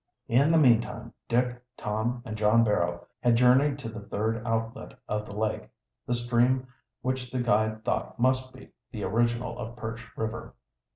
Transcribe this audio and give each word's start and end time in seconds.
In 0.27 0.51
the 0.51 0.57
meantime 0.57 1.13
Dick, 1.29 1.61
Tom, 1.77 2.23
and 2.25 2.35
John 2.35 2.63
Barrow 2.63 3.05
had 3.19 3.35
journeyed 3.35 3.77
to 3.77 3.87
the 3.89 3.99
third 3.99 4.41
outlet 4.47 4.95
of 5.07 5.27
the 5.27 5.35
lake, 5.35 5.69
the 6.07 6.15
stream 6.15 6.65
which 7.03 7.29
the 7.29 7.39
guide 7.39 7.85
thought 7.85 8.19
must 8.19 8.51
be 8.51 8.71
the 8.89 9.03
original 9.03 9.59
of 9.59 9.75
Perch 9.77 10.07
River. 10.17 10.55